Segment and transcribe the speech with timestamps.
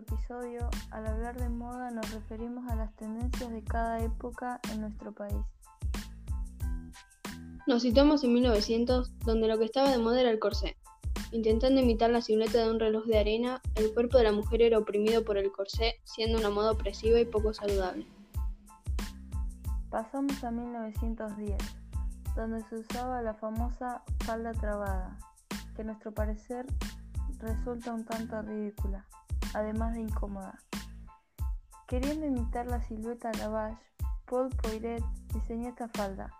[0.00, 5.12] episodio, al hablar de moda nos referimos a las tendencias de cada época en nuestro
[5.12, 5.36] país.
[7.66, 10.76] Nos situamos en 1900, donde lo que estaba de moda era el corsé.
[11.32, 14.78] Intentando imitar la silueta de un reloj de arena, el cuerpo de la mujer era
[14.78, 18.06] oprimido por el corsé, siendo una moda opresiva y poco saludable.
[19.90, 21.58] Pasamos a 1910,
[22.34, 25.18] donde se usaba la famosa falda trabada,
[25.76, 26.66] que a nuestro parecer
[27.38, 29.06] resulta un tanto ridícula,
[29.54, 30.58] además de incómoda.
[31.86, 33.76] Queriendo imitar la silueta Lavage,
[34.26, 35.02] Paul Poiret
[35.34, 36.32] diseñó esta falda,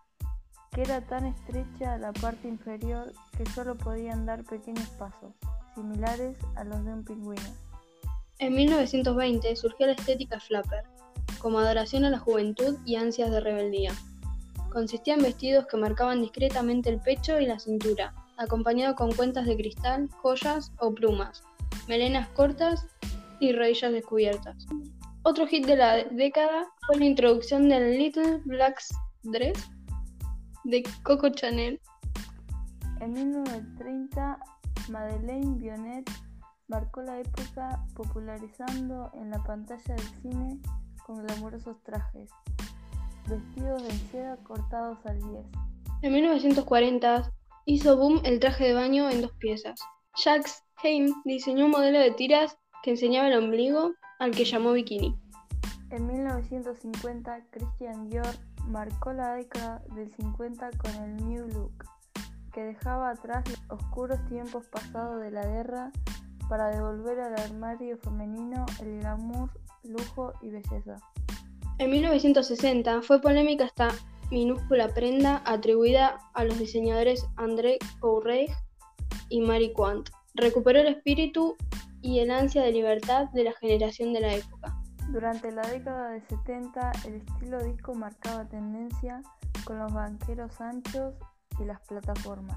[0.72, 5.34] que era tan estrecha a la parte inferior que solo podían dar pequeños pasos,
[5.74, 7.50] similares a los de un pingüino.
[8.38, 10.84] En 1920 surgió la estética flapper,
[11.40, 13.92] como adoración a la juventud y ansias de rebeldía.
[14.72, 19.56] Consistía en vestidos que marcaban discretamente el pecho y la cintura, acompañado con cuentas de
[19.56, 21.42] cristal, joyas o plumas,
[21.88, 22.86] melenas cortas
[23.40, 24.66] y rodillas descubiertas.
[25.22, 28.80] Otro hit de la década fue la introducción del Little Black
[29.22, 29.70] Dress
[30.64, 31.80] de Coco Chanel.
[33.00, 34.38] En 1930,
[34.88, 36.10] Madeleine Bionet
[36.68, 40.58] marcó la época popularizando en la pantalla del cine
[41.04, 42.30] con glamurosos trajes,
[43.28, 45.44] vestidos de seda cortados al 10.
[46.02, 47.32] En 1940
[47.66, 49.80] hizo boom el traje de baño en dos piezas.
[50.16, 55.16] Jacques Heim diseñó un modelo de tiras que enseñaba el ombligo al que llamó bikini.
[55.90, 58.34] En 1950, Christian Dior
[58.68, 61.84] marcó la década del 50 con el New Look,
[62.52, 65.90] que dejaba atrás los oscuros tiempos pasados de la guerra
[66.48, 69.50] para devolver al armario femenino el glamour,
[69.84, 70.96] lujo y belleza.
[71.78, 73.88] En 1960 fue polémica esta
[74.30, 78.56] minúscula prenda atribuida a los diseñadores André Courrèges
[79.30, 80.10] y Marie Quant.
[80.34, 81.56] Recuperó el espíritu
[82.02, 84.76] y el ansia de libertad de la generación de la época.
[85.08, 89.22] Durante la década de 70, el estilo disco marcaba tendencia
[89.64, 91.14] con los banqueros anchos
[91.58, 92.56] y las plataformas.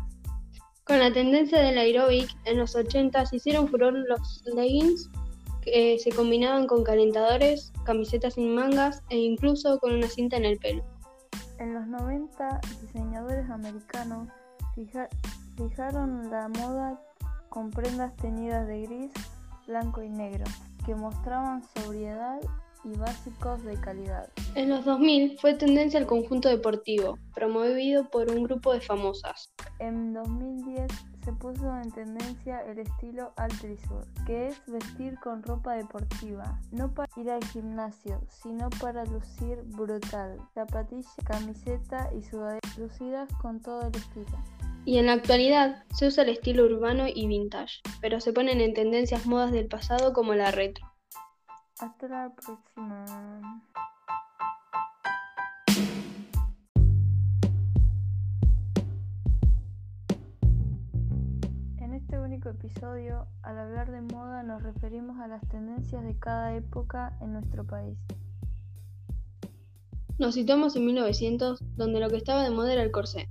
[0.83, 5.09] Con la tendencia del aeróbic, en los 80 se hicieron furor los leggings
[5.61, 10.59] que se combinaban con calentadores, camisetas sin mangas e incluso con una cinta en el
[10.59, 10.83] pelo.
[11.57, 14.27] En los 90, diseñadores americanos
[15.55, 16.99] fijaron la moda
[17.49, 19.11] con prendas teñidas de gris,
[19.67, 20.45] blanco y negro
[20.85, 22.39] que mostraban sobriedad
[22.83, 24.29] y básicos de calidad.
[24.55, 29.53] En los 2000 fue tendencia el conjunto deportivo, promovido por un grupo de famosas.
[29.79, 30.91] En 2010
[31.23, 37.09] se puso en tendencia el estilo altrisur, que es vestir con ropa deportiva, no para
[37.15, 40.37] ir al gimnasio, sino para lucir brutal.
[40.53, 44.37] Zapatilla, camiseta y sudaderas lucidas con todo el estilo.
[44.85, 48.73] Y en la actualidad se usa el estilo urbano y vintage, pero se ponen en
[48.73, 50.85] tendencias modas del pasado como la retro.
[51.79, 53.63] Hasta la próxima.
[61.77, 66.55] En este único episodio, al hablar de moda nos referimos a las tendencias de cada
[66.57, 67.97] época en nuestro país.
[70.19, 73.29] Nos situamos en 1900, donde lo que estaba de moda era el corsé.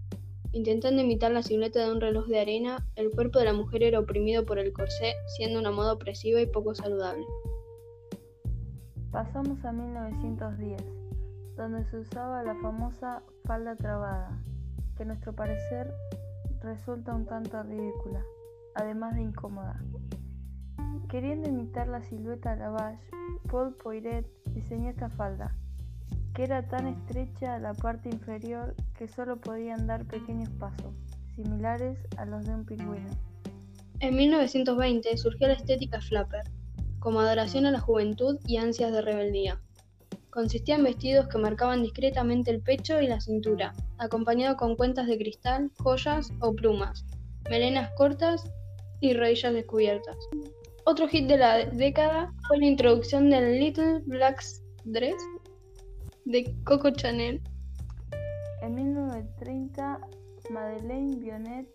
[0.54, 3.98] Intentando imitar la silueta de un reloj de arena, el cuerpo de la mujer era
[3.98, 7.24] oprimido por el corsé, siendo una moda opresiva y poco saludable.
[9.10, 10.82] Pasamos a 1910,
[11.56, 14.44] donde se usaba la famosa falda trabada,
[14.94, 15.90] que a nuestro parecer
[16.60, 18.22] resulta un tanto ridícula,
[18.74, 19.82] además de incómoda.
[21.08, 23.08] Queriendo imitar la silueta Lavage,
[23.50, 25.56] Paul Poiret diseñó esta falda,
[26.34, 30.94] que era tan estrecha la parte inferior que solo podían dar pequeños pasos,
[31.34, 33.10] similares a los de un pingüino.
[34.00, 36.42] En 1920 surgió la estética flapper,
[36.98, 39.60] como adoración a la juventud y ansias de rebeldía.
[40.30, 45.18] Consistía en vestidos que marcaban discretamente el pecho y la cintura, acompañado con cuentas de
[45.18, 47.04] cristal, joyas o plumas,
[47.50, 48.50] melenas cortas
[49.00, 50.16] y rodillas descubiertas.
[50.84, 54.42] Otro hit de la década fue la introducción del Little Black
[54.84, 55.16] Dress
[56.24, 57.40] de Coco Chanel.
[58.62, 60.00] En 1930,
[60.50, 61.66] Madeleine Bionet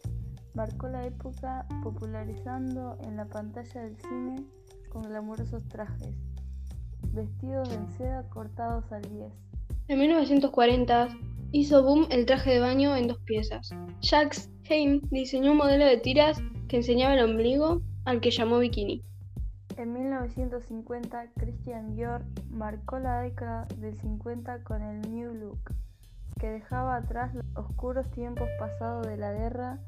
[0.54, 4.44] marcó la época popularizando en la pantalla del cine
[4.90, 6.16] con glamurosos trajes,
[7.14, 9.32] vestidos en seda cortados al 10.
[9.90, 11.10] En 1940
[11.52, 13.70] hizo boom el traje de baño en dos piezas.
[14.02, 19.04] Jacques Heim diseñó un modelo de tiras que enseñaba el ombligo al que llamó bikini.
[19.78, 25.72] En 1950, Christian Dior marcó la década del 50 con el New Look,
[26.40, 29.80] que dejaba atrás los oscuros tiempos pasados de la guerra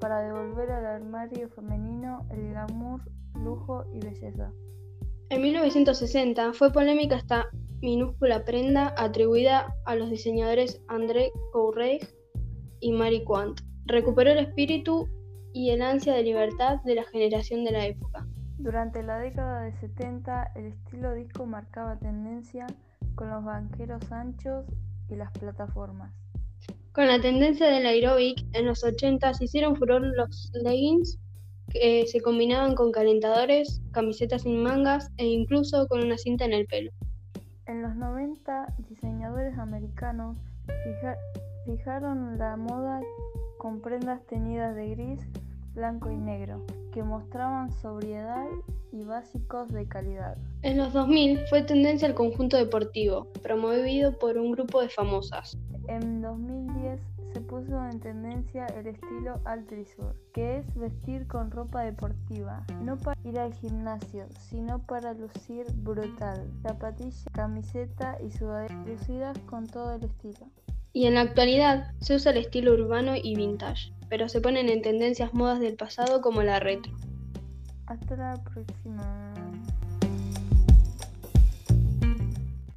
[0.00, 3.00] para devolver al armario femenino el glamour,
[3.34, 4.52] lujo y belleza.
[5.30, 7.46] En 1960 fue polémica esta
[7.80, 12.14] minúscula prenda atribuida a los diseñadores André Courrèges
[12.78, 13.60] y Marie Quant.
[13.86, 15.08] Recuperó el espíritu
[15.52, 18.28] y el ansia de libertad de la generación de la época.
[18.62, 22.68] Durante la década de 70, el estilo disco marcaba tendencia
[23.16, 24.64] con los banqueros anchos
[25.10, 26.12] y las plataformas.
[26.92, 31.18] Con la tendencia del aeróbic, en los 80 se hicieron furor los leggings
[31.70, 36.66] que se combinaban con calentadores, camisetas sin mangas e incluso con una cinta en el
[36.66, 36.92] pelo.
[37.66, 40.36] En los 90, diseñadores americanos
[41.64, 43.00] fijaron la moda
[43.58, 45.26] con prendas teñidas de gris,
[45.74, 48.46] blanco y negro, que mostraban sobriedad
[48.92, 50.36] y básicos de calidad.
[50.62, 55.58] En los 2000 fue tendencia el conjunto deportivo, promovido por un grupo de famosas.
[55.88, 57.00] En 2010
[57.32, 63.18] se puso en tendencia el estilo altrisur, que es vestir con ropa deportiva, no para
[63.24, 70.04] ir al gimnasio, sino para lucir brutal, zapatilla, camiseta y sudaderas lucidas con todo el
[70.04, 70.46] estilo.
[70.92, 74.82] Y en la actualidad se usa el estilo urbano y vintage, pero se ponen en
[74.82, 76.92] tendencias modas del pasado como la retro.
[77.86, 79.21] Hasta la próxima.